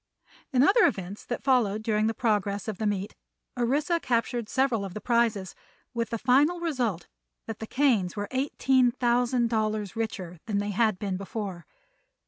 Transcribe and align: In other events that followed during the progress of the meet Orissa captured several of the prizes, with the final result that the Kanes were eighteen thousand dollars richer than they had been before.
In 0.51 0.63
other 0.63 0.87
events 0.87 1.23
that 1.25 1.43
followed 1.43 1.83
during 1.83 2.07
the 2.07 2.15
progress 2.15 2.67
of 2.67 2.79
the 2.79 2.87
meet 2.87 3.13
Orissa 3.55 3.99
captured 3.99 4.49
several 4.49 4.83
of 4.83 4.95
the 4.95 4.99
prizes, 4.99 5.53
with 5.93 6.09
the 6.09 6.17
final 6.17 6.59
result 6.59 7.07
that 7.45 7.59
the 7.59 7.67
Kanes 7.67 8.15
were 8.15 8.27
eighteen 8.31 8.89
thousand 8.89 9.51
dollars 9.51 9.95
richer 9.95 10.39
than 10.47 10.57
they 10.57 10.71
had 10.71 10.97
been 10.97 11.17
before. 11.17 11.67